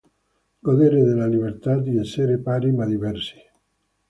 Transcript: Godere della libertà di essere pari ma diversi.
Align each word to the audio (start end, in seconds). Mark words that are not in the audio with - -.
Godere 0.63 1.03
della 1.03 1.27
libertà 1.27 1.77
di 1.77 1.95
essere 1.97 2.39
pari 2.39 2.71
ma 2.71 2.87
diversi. 2.87 3.35